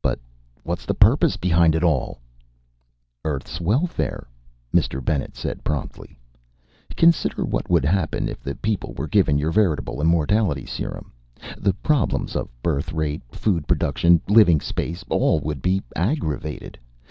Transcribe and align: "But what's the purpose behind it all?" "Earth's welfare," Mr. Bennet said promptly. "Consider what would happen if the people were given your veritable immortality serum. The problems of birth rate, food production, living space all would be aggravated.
"But 0.00 0.18
what's 0.62 0.86
the 0.86 0.94
purpose 0.94 1.36
behind 1.36 1.74
it 1.74 1.84
all?" 1.84 2.22
"Earth's 3.22 3.60
welfare," 3.60 4.26
Mr. 4.74 5.04
Bennet 5.04 5.36
said 5.36 5.62
promptly. 5.62 6.18
"Consider 6.96 7.44
what 7.44 7.68
would 7.68 7.84
happen 7.84 8.30
if 8.30 8.40
the 8.42 8.54
people 8.54 8.94
were 8.94 9.06
given 9.06 9.36
your 9.36 9.52
veritable 9.52 10.00
immortality 10.00 10.64
serum. 10.64 11.12
The 11.58 11.74
problems 11.74 12.34
of 12.34 12.48
birth 12.62 12.94
rate, 12.94 13.20
food 13.30 13.68
production, 13.68 14.22
living 14.26 14.62
space 14.62 15.04
all 15.10 15.38
would 15.40 15.60
be 15.60 15.82
aggravated. 15.94 16.78